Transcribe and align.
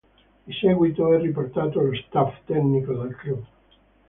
Di 0.47 0.51
seguito 0.53 1.13
è 1.13 1.19
riportato 1.21 1.79
lo 1.79 1.93
staff 1.93 2.35
tecnico 2.45 2.95
del 3.03 3.15
club. 3.17 3.45